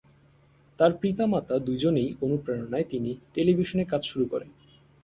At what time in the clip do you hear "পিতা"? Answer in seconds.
1.01-1.25